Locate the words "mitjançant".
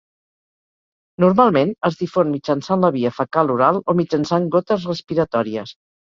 2.35-2.81, 3.99-4.47